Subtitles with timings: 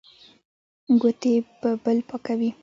[1.01, 2.49] ګوتې په بل پاکوي.